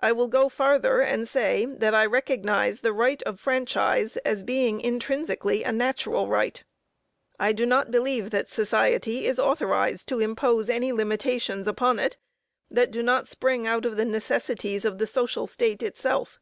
[0.00, 4.80] I will go farther and say, that I recognize the right of franchise as being
[4.80, 6.60] intrinsically a natural right.
[7.38, 12.16] I do not believe that society is authorized to impose any limitations upon it
[12.72, 16.40] that do not spring out of the necessities of the social state itself.